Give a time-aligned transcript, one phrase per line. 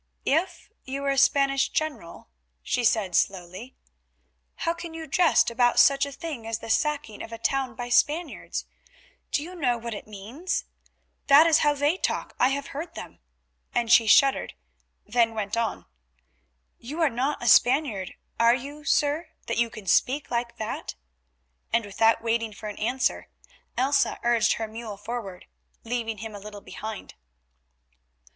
[0.25, 2.27] "If you were a Spanish general,"
[2.63, 3.75] she said slowly.
[4.55, 7.89] "How can you jest about such a thing as the sacking of a town by
[7.89, 8.65] Spaniards?
[9.31, 10.63] Do you know what it means?
[11.27, 13.19] That is how they talk; I have heard them,"
[13.75, 14.55] and she shuddered,
[15.05, 15.85] then went on:
[16.79, 20.95] "You are not a Spaniard, are you, sir, that you can speak like that?"
[21.71, 23.27] And without waiting for an answer
[23.77, 25.45] Elsa urged her mule forward,
[25.83, 27.13] leaving him a little behind.